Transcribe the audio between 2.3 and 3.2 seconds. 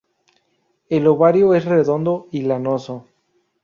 y lanoso.